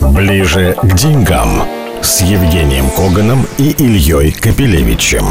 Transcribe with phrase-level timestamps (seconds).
[0.00, 1.68] Ближе к деньгам
[2.00, 5.24] с Евгением Коганом и Ильей Капелевичем.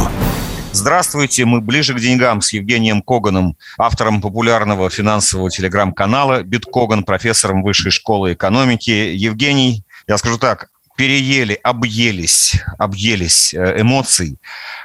[0.71, 7.91] Здравствуйте, мы ближе к деньгам с Евгением Коганом, автором популярного финансового телеграм-канала «Биткоган», профессором Высшей
[7.91, 8.91] школы экономики.
[8.91, 10.69] Евгений, я скажу так,
[11.01, 14.37] переели, объелись, объелись э, эмоций,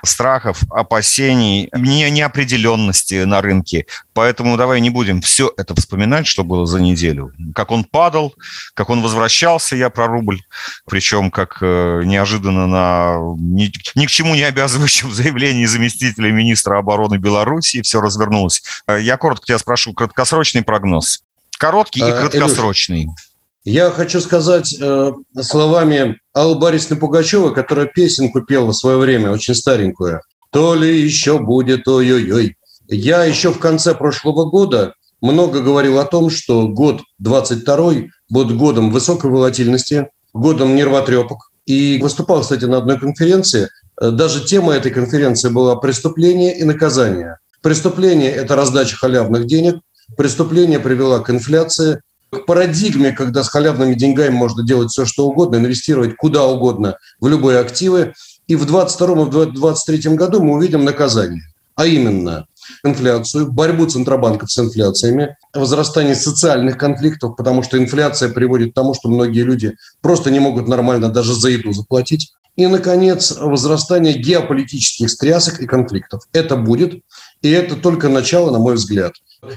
[0.03, 3.85] страхов, опасений, не, неопределенности на рынке.
[4.15, 7.35] Поэтому давай не будем все это вспоминать, что было за неделю.
[7.55, 8.35] Как он падал,
[8.73, 10.41] как он возвращался, я про рубль,
[10.87, 17.17] причем как э, неожиданно на ни, ни к чему не обязывающем заявлении заместителя министра обороны
[17.17, 18.63] Беларуси все развернулось.
[18.87, 21.25] Э, я коротко тебя спрошу, краткосрочный прогноз.
[21.59, 23.03] Короткий и краткосрочный.
[23.03, 23.36] Илюш,
[23.67, 29.57] я хочу сказать э, словами Аллы Борисовны Пугачевой, которая песенку пела в свое время, очень
[29.57, 30.21] старенькую.
[30.53, 32.57] «То ли еще будет, ой-ой-ой».
[32.87, 37.95] Я еще в конце прошлого года много говорил о том, что год 22
[38.31, 41.51] будет годом высокой волатильности, годом нервотрепок.
[41.65, 43.69] И выступал, кстати, на одной конференции.
[44.01, 47.39] Э, даже тема этой конференции была «Преступление и наказание».
[47.63, 49.81] Преступление– это раздача халявных денег,
[50.17, 55.57] преступление привело к инфляции, к парадигме, когда с халявными деньгами можно делать все, что угодно,
[55.57, 58.15] инвестировать куда угодно в любые активы.
[58.47, 61.43] И в 2022 и 2023 году мы увидим наказание.
[61.75, 62.47] А именно
[62.85, 69.09] инфляцию, борьбу центробанков с инфляциями, возрастание социальных конфликтов, потому что инфляция приводит к тому, что
[69.09, 72.33] многие люди просто не могут нормально даже за еду заплатить.
[72.57, 76.23] И, наконец, возрастание геополитических стрясок и конфликтов.
[76.33, 77.03] Это будет,
[77.43, 79.13] и это только начало, на мой взгляд.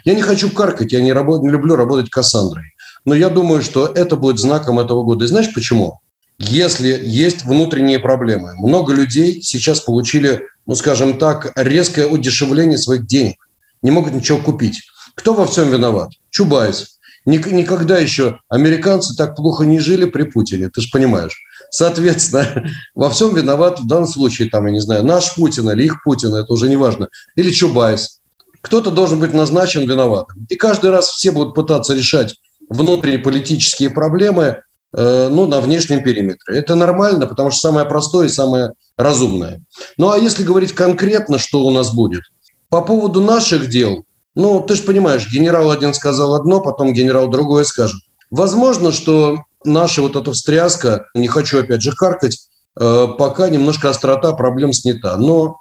[0.05, 2.73] Я не хочу каркать, я не, работ, не люблю работать Кассандрой.
[3.05, 5.25] Но я думаю, что это будет знаком этого года.
[5.25, 5.99] И знаешь почему?
[6.37, 8.55] Если есть внутренние проблемы.
[8.55, 13.35] Много людей сейчас получили, ну скажем так, резкое удешевление своих денег.
[13.81, 14.81] Не могут ничего купить.
[15.15, 16.11] Кто во всем виноват?
[16.29, 16.99] Чубайс.
[17.25, 21.37] Никогда еще американцы так плохо не жили при Путине, ты же понимаешь.
[21.69, 26.03] Соответственно, во всем виноват в данном случае, там, я не знаю, наш Путин или их
[26.03, 28.18] Путин, это уже не важно, или Чубайс.
[28.61, 30.45] Кто-то должен быть назначен виноватым.
[30.49, 32.35] И каждый раз все будут пытаться решать
[32.69, 34.61] внутренние политические проблемы
[34.93, 36.57] э, ну, на внешнем периметре.
[36.57, 39.61] Это нормально, потому что самое простое и самое разумное.
[39.97, 42.23] Ну, а если говорить конкретно, что у нас будет?
[42.69, 44.05] По поводу наших дел,
[44.35, 47.99] ну, ты же понимаешь, генерал один сказал одно, потом генерал другое скажет.
[48.29, 52.37] Возможно, что наша вот эта встряска, не хочу опять же каркать,
[52.79, 55.17] э, пока немножко острота проблем снята.
[55.17, 55.57] Но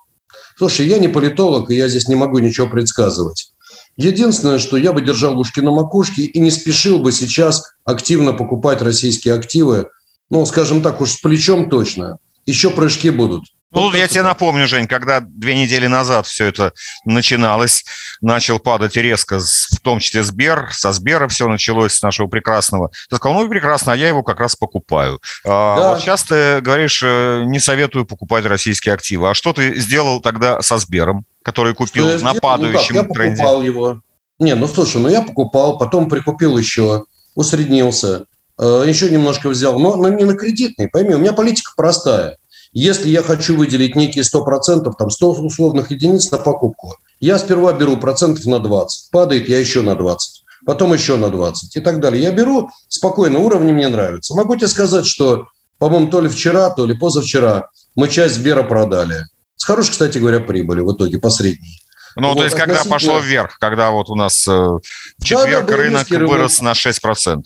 [0.58, 3.52] Слушай, я не политолог, и я здесь не могу ничего предсказывать.
[3.96, 8.82] Единственное, что я бы держал ушки на макушке и не спешил бы сейчас активно покупать
[8.82, 9.86] российские активы,
[10.30, 12.18] ну, скажем так, уж с плечом точно.
[12.44, 13.44] Еще прыжки будут.
[13.70, 16.72] Ну, я тебе напомню, Жень, когда две недели назад все это
[17.04, 17.84] начиналось,
[18.22, 22.90] начал падать резко, в том числе Сбер, со Сбера все началось, с нашего прекрасного.
[23.10, 25.20] Ты сказал, ну, прекрасно, а я его как раз покупаю.
[25.44, 25.90] А да.
[25.90, 29.28] вот сейчас ты говоришь, э, не советую покупать российские активы.
[29.28, 32.40] А что ты сделал тогда со Сбером, который купил на сделал?
[32.40, 33.42] падающем ну, как, я тренде?
[33.42, 34.00] покупал его.
[34.38, 38.24] Не, ну, слушай, ну, я покупал, потом прикупил еще, усреднился,
[38.58, 42.38] э, еще немножко взял, но, но не на кредитный, пойми, у меня политика простая–
[42.72, 47.96] если я хочу выделить некие 100%, там 100 условных единиц на покупку, я сперва беру
[47.96, 52.22] процентов на 20, падает я еще на 20, потом еще на 20 и так далее.
[52.22, 54.34] Я беру спокойно, уровни мне нравятся.
[54.34, 55.46] Могу тебе сказать, что,
[55.78, 59.24] по-моему, то ли вчера, то ли позавчера мы часть Сбера продали.
[59.56, 61.82] С хорошей, кстати говоря, прибыли в итоге, посредней.
[62.14, 65.72] Ну, вот, то есть, когда пошло вверх, когда вот у нас э, в четверг да,
[65.72, 67.42] да, рынок вырос на 6%.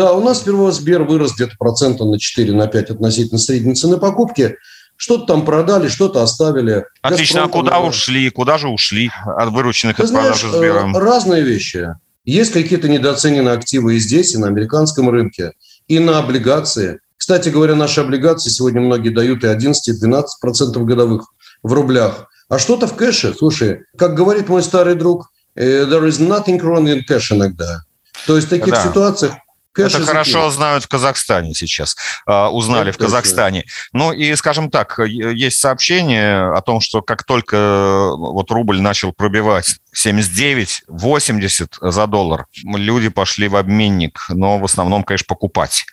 [0.00, 3.98] Да, у нас сперва Сбер вырос где-то процента на 4, на 5 относительно средней цены
[3.98, 4.56] покупки.
[4.96, 6.86] Что-то там продали, что-то оставили.
[7.02, 8.30] Отлично, Газпром, а куда ушли?
[8.30, 10.88] Куда же ушли от вырученных Ты от знаешь, продажи Сбера?
[10.88, 11.88] Э, разные вещи.
[12.24, 15.52] Есть какие-то недооцененные активы и здесь, и на американском рынке,
[15.86, 17.00] и на облигации.
[17.18, 21.26] Кстати говоря, наши облигации сегодня многие дают и 11, и 12% годовых
[21.62, 22.30] в рублях.
[22.48, 23.34] А что-то в кэше.
[23.38, 27.82] Слушай, как говорит мой старый друг, э, there is nothing wrong in cash иногда.
[28.26, 28.82] То есть в таких да.
[28.82, 29.34] ситуациях
[29.72, 31.96] Кэш Это хорошо знают в Казахстане сейчас,
[32.26, 33.64] а, узнали Это в Казахстане.
[33.92, 39.12] Ну и, скажем так, есть сообщение о том, что как только э, вот рубль начал
[39.12, 45.84] пробивать 79-80 за доллар, люди пошли в обменник, но в основном, конечно, покупать.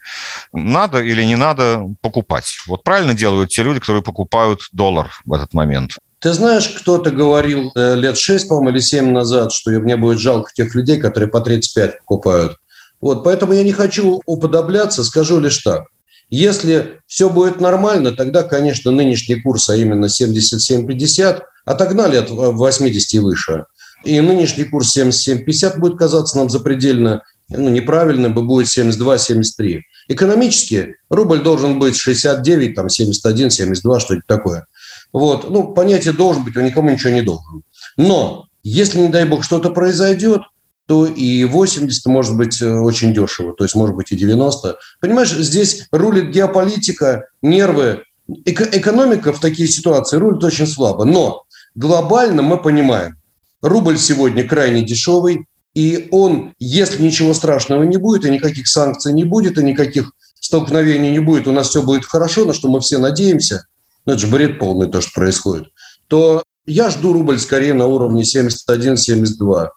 [0.52, 2.58] Надо или не надо покупать?
[2.66, 5.92] Вот правильно делают те люди, которые покупают доллар в этот момент.
[6.20, 10.52] Ты знаешь, кто-то говорил э, лет 6, по-моему, или 7 назад, что мне будет жалко
[10.52, 12.58] тех людей, которые по 35 покупают.
[13.00, 15.86] Вот, поэтому я не хочу уподобляться, скажу лишь так.
[16.30, 23.20] Если все будет нормально, тогда, конечно, нынешний курс, а именно 77,50, отогнали от 80 и
[23.20, 23.66] выше.
[24.04, 29.82] И нынешний курс 77,50 будет казаться нам запредельно ну, неправильно бы будет 72-73.
[30.10, 34.66] Экономически рубль должен быть 69, там, 71, 72, что-нибудь такое.
[35.14, 35.50] Вот.
[35.50, 37.64] Ну, понятие должен быть, он никому ничего не должен.
[37.96, 40.42] Но если, не дай бог, что-то произойдет,
[40.88, 44.78] то и 80 может быть э, очень дешево, то есть может быть и 90.
[45.02, 48.04] Понимаешь, здесь рулит геополитика, нервы.
[48.46, 51.04] Эко- экономика в такие ситуации рулит очень слабо.
[51.04, 51.44] Но
[51.76, 53.18] глобально мы понимаем,
[53.62, 59.26] рубль сегодня крайне дешевый, и он, если ничего страшного не будет, и никаких санкций не
[59.26, 62.98] будет, и никаких столкновений не будет, у нас все будет хорошо, на что мы все
[62.98, 63.68] надеемся,
[64.06, 65.68] ну это же бред полный то, что происходит,
[66.08, 69.70] то я жду рубль скорее на уровне 71-72.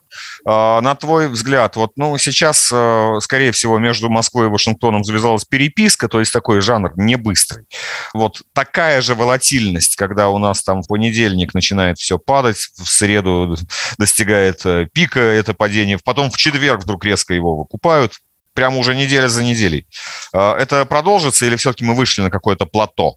[0.44, 5.44] А, на твой взгляд, вот, ну, сейчас, э, скорее всего, между Москвой и Вашингтоном завязалась
[5.44, 7.66] переписка, то есть такой жанр не быстрый.
[8.12, 13.56] Вот такая же волатильность, когда у нас там в понедельник начинает все падать, в среду
[13.96, 18.14] достигает э, пика это падение, потом в четверг вдруг резко его выкупают,
[18.52, 19.86] прямо уже неделя за неделей.
[20.32, 23.16] А, это продолжится или все-таки мы вышли на какое-то плато?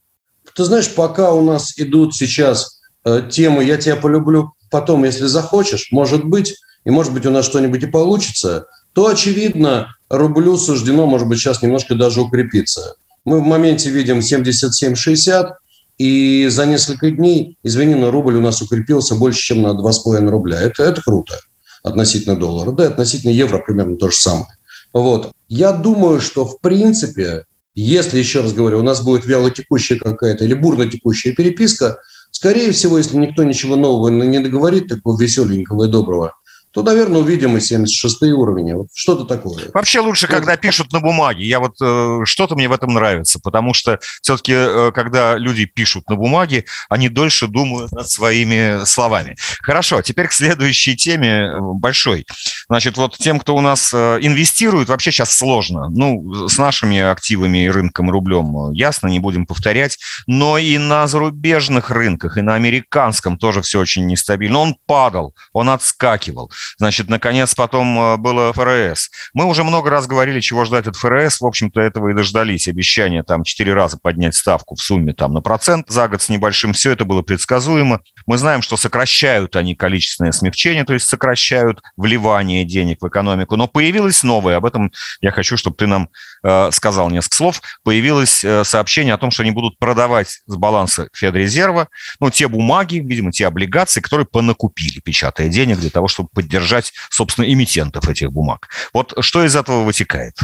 [0.56, 2.83] Ты знаешь, пока у нас идут сейчас
[3.32, 6.56] тему «Я тебя полюблю потом, если захочешь», может быть,
[6.86, 11.62] и может быть у нас что-нибудь и получится, то, очевидно, рублю суждено, может быть, сейчас
[11.62, 12.96] немножко даже укрепиться.
[13.26, 15.52] Мы в моменте видим 77-60,
[15.98, 20.60] и за несколько дней, извини, но рубль у нас укрепился больше, чем на 2,5 рубля.
[20.60, 21.40] Это, это круто
[21.84, 22.72] относительно доллара.
[22.72, 24.48] Да, относительно евро примерно то же самое.
[24.94, 25.32] Вот.
[25.50, 27.46] Я думаю, что в принципе,
[27.76, 32.00] если, еще раз говорю, у нас будет вялотекущая какая-то или бурно текущая переписка,
[32.34, 36.36] Скорее всего, если никто ничего нового не договорит, такого веселенького и доброго,
[36.74, 38.74] то, наверное, увидим и 76 уровни.
[38.74, 39.70] Вот что-то такое.
[39.74, 41.46] Вообще лучше, когда пишут на бумаге.
[41.46, 46.10] Я вот э, что-то мне в этом нравится, потому что все-таки, э, когда люди пишут
[46.10, 49.36] на бумаге, они дольше думают над своими словами.
[49.62, 52.25] Хорошо, теперь к следующей теме э, большой.
[52.68, 55.90] Значит, вот тем, кто у нас инвестирует, вообще сейчас сложно.
[55.90, 60.00] Ну, с нашими активами и рынком рублем ясно, не будем повторять.
[60.25, 64.58] Но и на зарубежных рынках, и на американском тоже все очень нестабильно.
[64.58, 66.52] Он падал, он отскакивал.
[66.77, 69.10] Значит, наконец потом э, было ФРС.
[69.33, 71.42] Мы уже много раз говорили, чего ждать от ФРС.
[71.42, 72.68] В общем-то, этого и дождались.
[72.68, 76.74] Обещание там четыре раза поднять ставку в сумме там на процент за год с небольшим.
[76.74, 78.01] Все это было предсказуемо.
[78.25, 83.56] Мы знаем, что сокращают они количественное смягчение, то есть сокращают вливание денег в экономику.
[83.56, 84.57] Но появилось новое.
[84.57, 86.10] Об этом я хочу, чтобы ты нам
[86.44, 87.62] э, сказал несколько слов.
[87.83, 91.88] Появилось э, сообщение о том, что они будут продавать с баланса Федрезерва
[92.19, 96.94] ну, те бумаги, видимо, те облигации, которые понакупили, печатая денег для того, чтобы поддержать поддержать,
[97.10, 98.70] собственно, эмитентов этих бумаг.
[98.94, 100.36] Вот что из этого вытекает?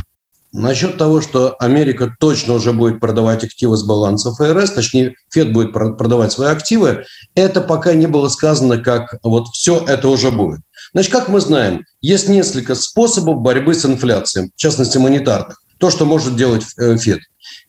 [0.51, 5.71] Насчет того, что Америка точно уже будет продавать активы с баланса ФРС, точнее, Фед будет
[5.73, 10.61] продавать свои активы, это пока не было сказано, как вот все это уже будет.
[10.91, 15.61] Значит, как мы знаем, есть несколько способов борьбы с инфляцией, в частности, монетарных.
[15.77, 17.19] То, что может делать э, Фед.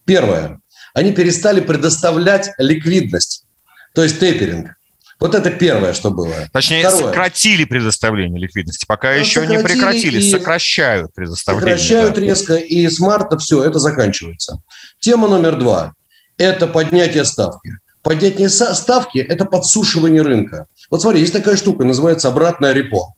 [0.07, 0.59] Первое.
[0.95, 3.45] Они перестали предоставлять ликвидность,
[3.95, 4.80] то есть тейперинг.
[5.21, 6.33] Вот это первое, что было.
[6.51, 7.09] Точнее, Второе.
[7.09, 8.87] сократили предоставление ликвидности.
[8.87, 11.77] Пока ну, еще не прекратили, сокращают предоставление.
[11.77, 12.21] Сокращают да.
[12.23, 14.63] резко, и с марта все, это заканчивается.
[14.99, 15.93] Тема номер два–
[16.39, 17.77] это поднятие ставки.
[18.03, 20.67] Поднятие ставки– это подсушивание рынка.
[20.91, 23.15] Вот смотри, есть такая штука, называется обратное репо.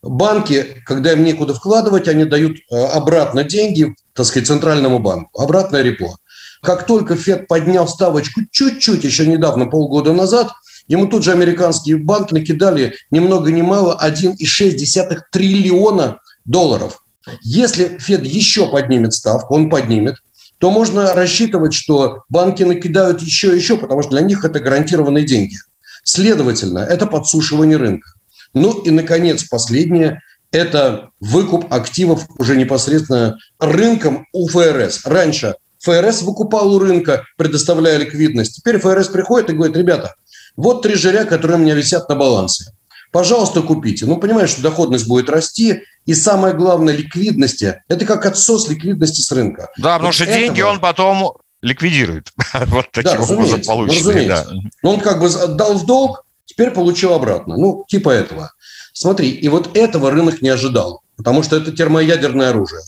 [0.00, 5.38] Банки, когда им некуда вкладывать, они дают э, обратно деньги, так сказать, центральному банку.
[5.38, 6.16] Обратное репо.
[6.62, 10.50] Как только Фед поднял ставочку чуть-чуть, еще недавно, полгода назад–
[10.88, 17.04] Ему тут же американские банки накидали ни много ни мало 1,6 триллиона долларов.
[17.42, 20.16] Если Фед еще поднимет ставку, он поднимет,
[20.58, 25.24] то можно рассчитывать, что банки накидают еще и еще, потому что для них это гарантированные
[25.24, 25.56] деньги.
[26.04, 28.12] Следовательно, это подсушивание рынка.
[28.54, 30.20] Ну и, наконец, последнее–
[30.52, 35.06] это выкуп активов уже непосредственно рынком у ФРС.
[35.06, 38.56] Раньше ФРС выкупал у рынка, предоставляя ликвидность.
[38.56, 40.14] Теперь ФРС приходит и говорит, ребята,
[40.56, 42.72] вот три жиря, которые у меня висят на балансе.
[43.10, 44.06] Пожалуйста, купите.
[44.06, 47.82] Ну, понимаешь, что доходность будет расти, и самое главное, ликвидности.
[47.88, 49.70] Это как отсос ликвидности с рынка.
[49.76, 50.38] Да, потому вот что этого...
[50.38, 52.32] деньги он потом ликвидирует.
[52.66, 54.28] вот таким да, образом полученные.
[54.28, 54.46] Да.
[54.82, 57.56] Но он как бы дал в долг, теперь получил обратно.
[57.56, 58.52] Ну, типа этого.
[58.94, 62.80] Смотри, и вот этого рынок не ожидал, потому что это термоядерное оружие.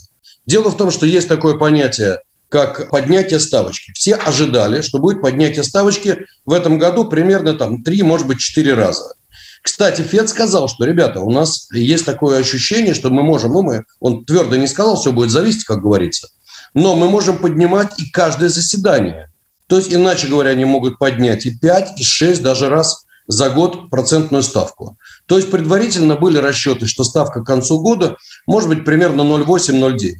[0.46, 2.20] Дело в том, что есть такое понятие
[2.54, 3.90] как поднятие ставочки.
[3.96, 8.74] Все ожидали, что будет поднятие ставочки в этом году примерно там 3, может быть, 4
[8.74, 9.14] раза.
[9.60, 13.84] Кстати, Фед сказал, что, ребята, у нас есть такое ощущение, что мы можем, ну, мы,
[13.98, 16.28] он твердо не сказал, все будет зависеть, как говорится,
[16.74, 19.32] но мы можем поднимать и каждое заседание.
[19.66, 23.90] То есть, иначе говоря, они могут поднять и 5, и 6 даже раз за год
[23.90, 24.96] процентную ставку.
[25.26, 30.12] То есть предварительно были расчеты, что ставка к концу года может быть, примерно 0,8-0,9.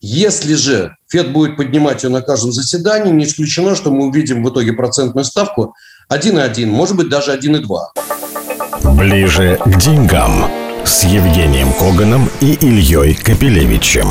[0.00, 4.50] Если же Фед будет поднимать ее на каждом заседании, не исключено, что мы увидим в
[4.50, 5.74] итоге процентную ставку
[6.08, 8.94] 1,1, может быть, даже 1,2.
[8.94, 10.48] Ближе к деньгам
[10.84, 14.06] с Евгением Коганом и Ильей Капелевичем.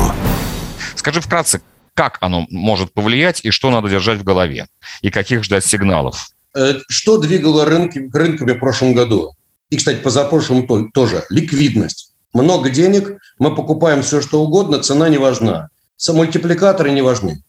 [0.94, 1.62] Скажи вкратце,
[1.94, 4.66] как оно может повлиять и что надо держать в голове?
[5.00, 6.28] И каких ждать сигналов?
[6.54, 9.32] Э, что двигало рынки, рынками в прошлом году?
[9.70, 11.24] И, кстати, позапрошлом тоже.
[11.30, 12.12] Ликвидность.
[12.34, 15.70] Много денег, мы покупаем все, что угодно, цена не важна
[16.12, 17.42] мультипликаторы не важны.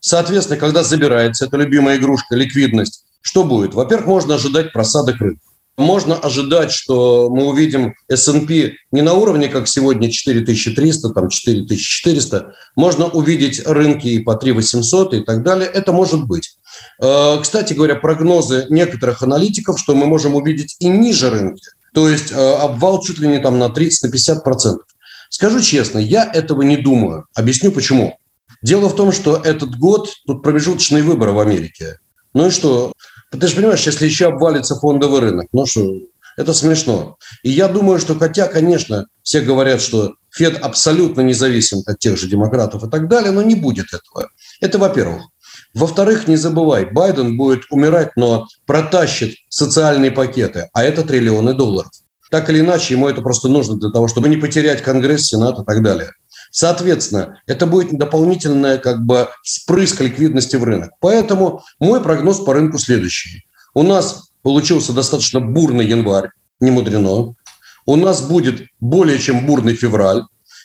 [0.00, 3.74] Соответственно, когда забирается эта любимая игрушка, ликвидность, что будет?
[3.74, 5.40] Во-первых, можно ожидать просадок рынка.
[5.76, 12.54] Можно ожидать, что мы увидим S&P не на уровне, как сегодня 4300, там 4400.
[12.76, 15.68] Можно увидеть рынки и по 3800 и так далее.
[15.68, 16.56] Это может быть.
[17.02, 21.64] Э, кстати говоря, прогнозы некоторых аналитиков, что мы можем увидеть и ниже рынки.
[21.92, 24.40] То есть э, обвал чуть ли не там на 30-50%.
[24.42, 24.86] процентов.
[25.36, 27.26] Скажу честно, я этого не думаю.
[27.34, 28.16] Объясню почему.
[28.62, 31.98] Дело в том, что этот год, тут промежуточные выборы в Америке.
[32.32, 32.94] Ну и что?
[33.30, 36.00] Ты же понимаешь, если еще обвалится фондовый рынок, ну что,
[36.38, 37.18] это смешно.
[37.42, 42.28] И я думаю, что хотя, конечно, все говорят, что Фед абсолютно независим от тех же
[42.28, 44.30] демократов и так далее, но не будет этого.
[44.62, 45.24] Это во-первых.
[45.74, 51.92] Во-вторых, не забывай, Байден будет умирать, но протащит социальные пакеты, а это триллионы долларов.
[52.30, 55.64] Так или иначе, ему это просто нужно для того, чтобы не потерять Конгресс, Сенат и
[55.64, 56.12] так далее.
[56.50, 60.92] Соответственно, это будет дополнительная как бы спрыск ликвидности в рынок.
[61.00, 63.46] Поэтому мой прогноз по рынку следующий.
[63.74, 66.30] У нас получился достаточно бурный январь,
[66.60, 67.34] не мудрено.
[67.84, 70.22] У нас будет более чем бурный февраль.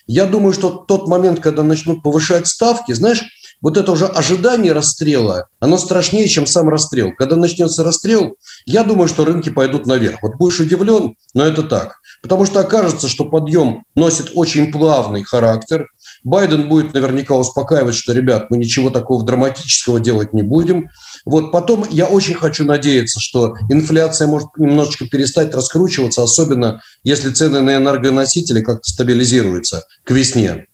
[0.07, 3.23] Я думаю, что тот момент, когда начнут повышать ставки, знаешь,
[3.61, 7.11] вот это уже ожидание расстрела, оно страшнее, чем сам расстрел.
[7.15, 10.23] Когда начнется расстрел, я думаю, что рынки пойдут наверх.
[10.23, 12.01] Вот будешь удивлен, но это так.
[12.21, 15.87] Потому что окажется, что подъем носит очень плавный характер.
[16.23, 20.89] Байден будет наверняка успокаивать, что, ребят, мы ничего такого драматического делать не будем.
[21.25, 27.61] Вот потом я очень хочу надеяться, что инфляция может немножечко перестать раскручиваться, особенно если цены
[27.61, 30.67] на энергоносители как-то стабилизируются к весне.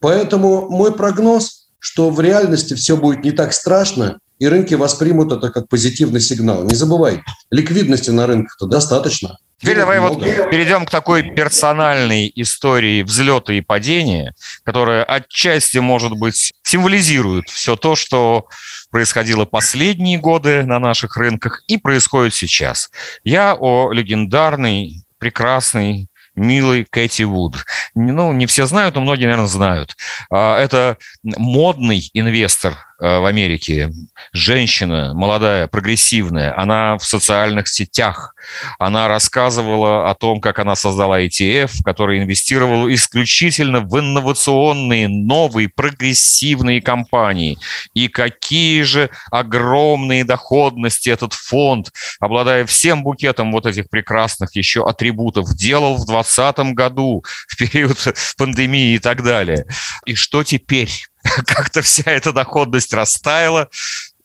[0.00, 5.50] Поэтому мой прогноз– что в реальности все будет не так страшно, и рынки воспримут это
[5.50, 6.64] как позитивный сигнал.
[6.64, 9.38] Не забывай, ликвидности на рынках-то достаточно.
[9.58, 10.14] Теперь давай много.
[10.14, 14.34] вот перейдем к такой персональной истории взлета и падения,
[14.64, 18.46] которая отчасти, может быть, символизирует все то, что
[18.90, 22.90] происходило последние годы на наших рынках и происходит сейчас.
[23.22, 26.08] Я о легендарной, прекрасной,
[26.40, 27.64] милой Кэти Вуд.
[27.94, 29.96] Ну, не все знают, но многие, наверное, знают.
[30.30, 33.90] А, это модный инвестор в Америке,
[34.32, 38.34] женщина, молодая, прогрессивная, она в социальных сетях,
[38.78, 46.82] она рассказывала о том, как она создала ETF, который инвестировал исключительно в инновационные, новые, прогрессивные
[46.82, 47.58] компании.
[47.94, 55.54] И какие же огромные доходности этот фонд, обладая всем букетом вот этих прекрасных еще атрибутов,
[55.54, 57.98] делал в 2020 году, в период
[58.36, 59.66] пандемии и так далее.
[60.04, 61.09] И что теперь?
[61.46, 63.68] как-то вся эта доходность растаяла,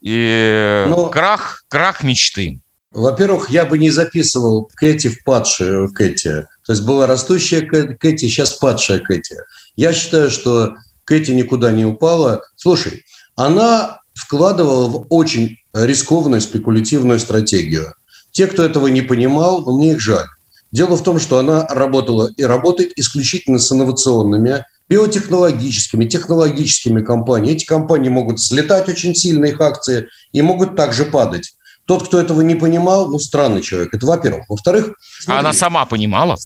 [0.01, 1.07] и Но...
[1.07, 2.61] крах, крах мечты.
[2.91, 6.47] Во-первых, я бы не записывал Кэти в падшую Кэти.
[6.65, 9.35] То есть была растущая Кэти, сейчас падшая Кэти.
[9.75, 12.41] Я считаю, что Кэти никуда не упала.
[12.55, 13.03] Слушай,
[13.35, 17.93] она вкладывала в очень рискованную спекулятивную стратегию.
[18.31, 20.27] Те, кто этого не понимал, мне их жаль.
[20.71, 27.55] Дело в том, что она работала и работает исключительно с инновационными биотехнологическими, технологическими компаниями.
[27.55, 31.53] Эти компании могут слетать очень сильно, их акции, и могут также падать.
[31.85, 33.93] Тот, кто этого не понимал, ну, странный человек.
[33.93, 34.45] Это во-первых.
[34.49, 34.95] Во-вторых...
[35.19, 36.37] Смотри, а она сама понимала?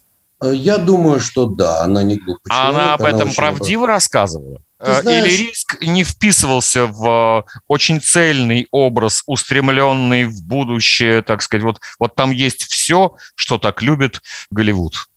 [0.42, 3.94] Э, я думаю, что да, она не глупый А она об этом правдиво была...
[3.94, 4.62] рассказывала?
[4.80, 5.26] Э, знаешь...
[5.26, 11.80] Или риск не вписывался в э, очень цельный образ, устремленный в будущее, так сказать, вот,
[12.00, 15.08] вот там есть все, что так любит Голливуд?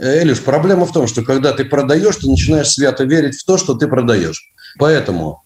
[0.00, 3.74] Элиш, проблема в том, что когда ты продаешь, ты начинаешь свято верить в то, что
[3.74, 4.50] ты продаешь.
[4.78, 5.42] Поэтому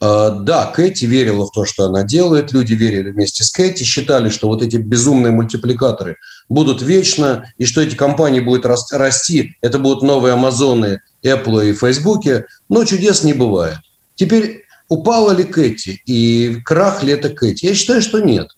[0.00, 4.30] э, да, Кэти верила в то, что она делает, люди верили вместе с Кэти, считали,
[4.30, 6.16] что вот эти безумные мультипликаторы
[6.48, 12.24] будут вечно, и что эти компании будут расти, это будут новые Амазоны, Apple и Facebook,
[12.70, 13.78] но чудес не бывает.
[14.14, 17.66] Теперь упала ли Кэти и крах ли это Кэти?
[17.66, 18.48] Я считаю, что нет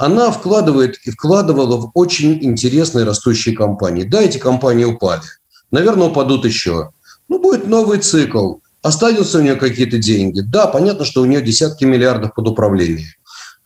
[0.00, 4.04] она вкладывает и вкладывала в очень интересные растущие компании.
[4.04, 5.20] Да, эти компании упали.
[5.70, 6.92] Наверное, упадут еще.
[7.28, 8.54] Ну, будет новый цикл.
[8.80, 10.40] Останутся у нее какие-то деньги.
[10.40, 13.10] Да, понятно, что у нее десятки миллиардов под управлением.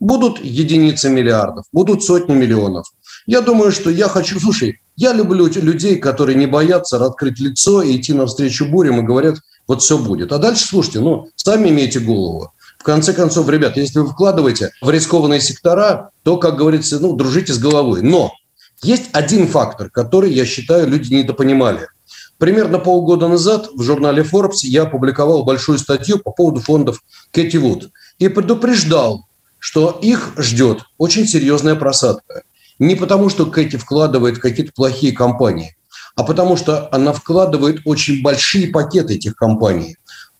[0.01, 2.89] Будут единицы миллиардов, будут сотни миллионов.
[3.27, 4.41] Я думаю, что я хочу...
[4.41, 9.37] Слушай, Я люблю людей, которые не боятся открыть лицо и идти навстречу бурям и говорят,
[9.69, 10.33] вот все будет.
[10.33, 12.53] А дальше, слушайте, ну, сами имейте голову.
[12.85, 17.55] В конце концов, ребят, если вы вкладываете в рискованные сектора, то, как говорится, ну, дружите
[17.55, 18.03] с головой.
[18.03, 18.35] Но
[18.83, 21.89] есть один фактор, который, я считаю, люди недопонимали.
[22.37, 27.89] Примерно полгода назад в журнале Forbes я опубликовал большую статью по поводу фондов Кэти Вуд
[28.19, 32.43] и предупреждал, что их ждет очень серьезная просадка.
[32.79, 35.75] Не потому, что Кэти вкладывает какие-то плохие компании,
[36.17, 39.97] а потому что она вкладывает очень большие пакеты этих компаний.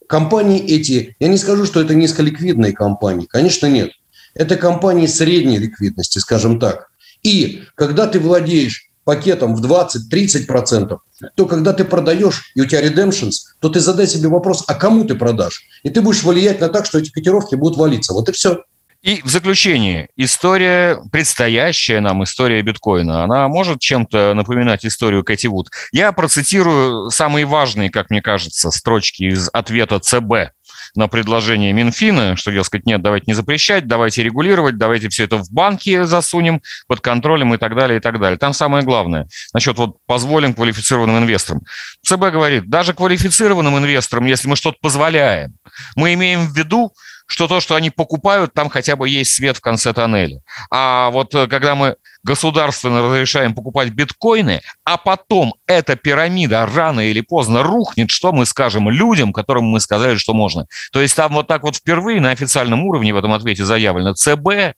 [0.09, 3.91] Компании эти, я не скажу, что это низколиквидные компании, конечно, нет.
[4.35, 6.89] Это компании средней ликвидности, скажем так.
[7.23, 10.99] И когда ты владеешь пакетом в 20-30%,
[11.37, 15.05] то когда ты продаешь, и у тебя redemptions, то ты задай себе вопрос, а кому
[15.05, 15.63] ты продашь?
[15.83, 18.13] И ты будешь влиять на так, что эти котировки будут валиться.
[18.13, 18.63] Вот и все.
[19.05, 25.69] И в заключение, история, предстоящая нам история биткоина, она может чем-то напоминать историю Кэти Вуд.
[25.93, 30.55] Я процитирую самые важные, как мне кажется, строчки из ответа ЦБ
[30.95, 35.51] на предложение Минфина, что, дескать, нет, давайте не запрещать, давайте регулировать, давайте все это в
[35.51, 38.39] банки засунем под контролем и так далее, и так далее.
[38.39, 41.61] Там самое главное, насчет вот позволим квалифицированным инвесторам.
[42.07, 45.55] ЦБ говорит, даже квалифицированным инвесторам, если мы что-то позволяем,
[45.95, 46.95] мы имеем в виду,
[47.27, 50.41] что то, что они покупают, там хотя бы есть свет в конце тоннеля.
[50.71, 57.21] А вот э, когда мы государственно разрешаем покупать биткоины, а потом эта пирамида рано или
[57.21, 60.67] поздно рухнет, что мы скажем людям, которым мы сказали, что можно.
[60.93, 64.77] То есть там вот так вот впервые на официальном уровне в этом ответе заявлено, ЦБ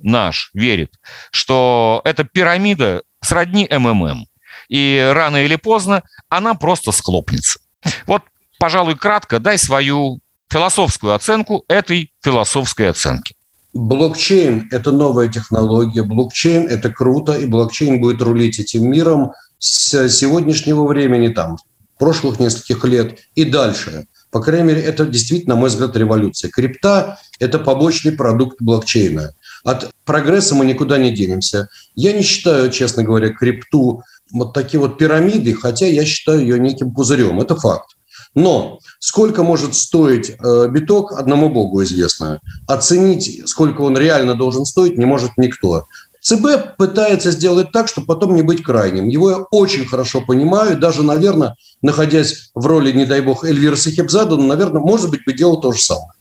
[0.00, 0.92] наш верит,
[1.30, 4.26] что эта пирамида сродни МММ.
[4.68, 7.60] И рано или поздно она просто схлопнется.
[8.06, 8.22] Вот,
[8.58, 13.34] пожалуй, кратко дай свою философскую оценку этой философской оценки.
[13.74, 20.86] Блокчейн– это новая технология, блокчейн– это круто, и блокчейн будет рулить этим миром с сегодняшнего
[20.86, 21.58] времени, там,
[21.98, 24.06] прошлых нескольких лет и дальше.
[24.30, 26.50] По крайней мере, это действительно, на мой взгляд, революция.
[26.50, 29.34] Крипта– это побочный продукт блокчейна.
[29.64, 31.68] От прогресса мы никуда не денемся.
[31.94, 36.92] Я не считаю, честно говоря, крипту вот такие вот пирамиды, хотя я считаю ее неким
[36.92, 37.40] пузырем.
[37.40, 37.97] Это факт.
[38.34, 42.40] Но сколько может стоить э, биток, одному богу известно.
[42.66, 45.86] Оценить, сколько он реально должен стоить, не может никто.
[46.20, 49.08] ЦБ пытается сделать так, чтобы потом не быть крайним.
[49.08, 54.36] Его я очень хорошо понимаю, даже, наверное, находясь в роли, не дай бог, Эльвира Сахибзада,
[54.36, 56.12] наверное, может быть, бы делал то же самое.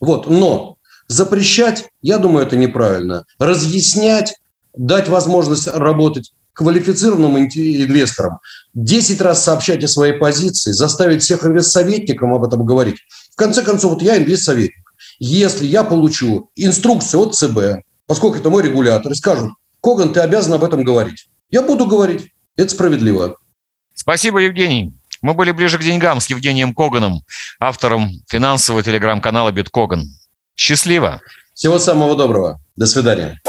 [0.00, 0.28] Вот.
[0.28, 0.76] Но
[1.08, 3.24] запрещать, я думаю, это неправильно.
[3.38, 4.34] Разъяснять,
[4.76, 8.38] дать возможность работать квалифицированным инвесторам
[8.74, 12.96] 10 раз сообщать о своей позиции, заставить всех инвестсоветникам об этом говорить.
[13.32, 14.84] В конце концов, вот я инвестсоветник.
[15.18, 20.54] Если я получу инструкцию от ЦБ, поскольку это мой регулятор, и скажут, Коган, ты обязан
[20.54, 21.28] об этом говорить.
[21.50, 22.32] Я буду говорить.
[22.56, 23.36] Это справедливо.
[23.94, 24.94] Спасибо, Евгений.
[25.20, 27.22] Мы были ближе к деньгам с Евгением Коганом,
[27.58, 30.04] автором финансового телеграм-канала «Биткоган».
[30.56, 31.20] Счастливо!
[31.54, 32.60] Всего самого доброго.
[32.76, 33.40] До свидания.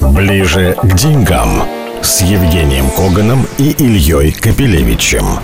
[0.00, 5.38] Ближе к деньгам с Евгением Коганом и Ильей Капелевичем.